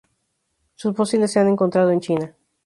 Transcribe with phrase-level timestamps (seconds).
[0.73, 2.35] Sus fósiles se han encontrado en China.